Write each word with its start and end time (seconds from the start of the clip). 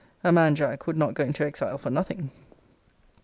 A 0.23 0.31
man, 0.31 0.55
Jack, 0.55 0.87
would 0.87 0.97
not 0.97 1.13
go 1.13 1.23
into 1.25 1.45
exile 1.45 1.77
for 1.77 1.91
nothing. 1.91 2.31